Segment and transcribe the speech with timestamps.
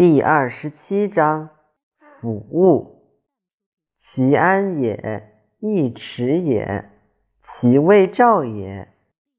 [0.00, 1.50] 第二十七章
[1.98, 3.02] 辅物。
[3.98, 5.24] 其安也，
[5.58, 6.86] 亦耻也；
[7.42, 8.88] 其未兆也，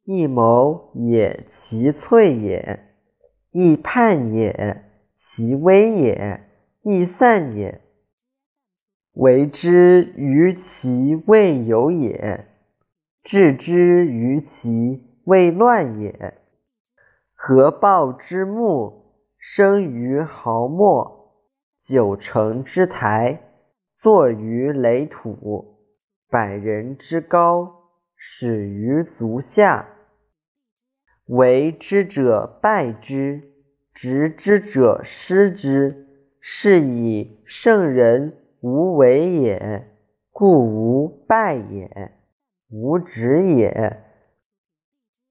[0.03, 2.79] 亦谋也；其脆也，
[3.49, 4.83] 亦叛也；
[5.15, 6.41] 其危也，
[6.83, 7.81] 亦散也。
[9.13, 12.45] 为之于其未有也，
[13.23, 16.35] 治之于其未乱也。
[17.33, 19.00] 合抱之木。
[19.43, 21.33] 生于毫末，
[21.81, 23.41] 九成之台，
[23.97, 25.79] 坐于垒土，
[26.29, 29.85] 百人之高，始于足下。
[31.25, 33.41] 为之者败之，
[33.95, 36.07] 执之者失之。
[36.39, 39.87] 是以圣人无为也，
[40.31, 41.87] 故无败也；
[42.69, 44.01] 无执也，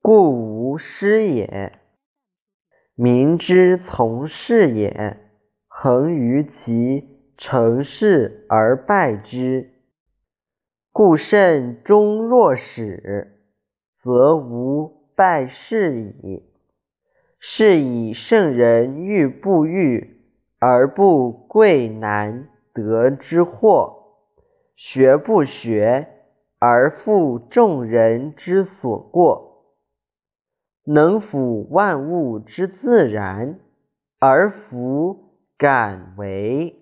[0.01, 1.80] 故无失也。
[3.03, 5.17] 民之从事也，
[5.67, 9.71] 恒于其成事而败之。
[10.93, 13.41] 故慎终若始，
[14.03, 16.43] 则无败事矣。
[17.39, 20.21] 是以圣人欲不欲
[20.59, 23.97] 而不贵难得之货，
[24.77, 26.07] 学不学
[26.59, 29.50] 而负众人之所过。
[30.93, 33.61] 能抚万物之自然，
[34.19, 36.80] 而弗敢为。